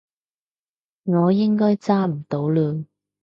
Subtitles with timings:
[1.03, 2.87] 我應該揸唔到嚕